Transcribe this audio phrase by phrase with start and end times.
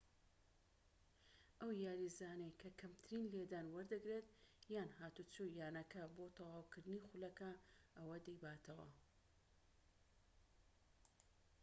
[1.61, 4.27] ئەو یاریزانەی کە کەمترین لێدان وەردەگرێت،
[4.75, 7.51] یان هاتوچۆی یانەکە، بۆ تەواوکردنی خولەکە
[7.97, 8.89] ئەوە دەیباتەوە‎